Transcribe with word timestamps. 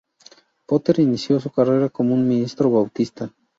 Potter 0.65 0.99
inició 0.99 1.39
su 1.39 1.51
carrera 1.51 1.87
como 1.89 2.15
un 2.15 2.27
ministro 2.27 2.71
bautista. 2.71 3.31